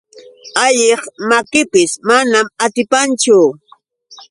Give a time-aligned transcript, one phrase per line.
[0.65, 3.37] Alliq makipis manan atipanchu.